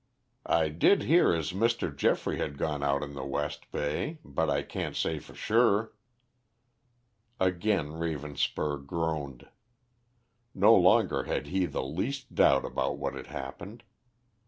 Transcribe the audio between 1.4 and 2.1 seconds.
Mr.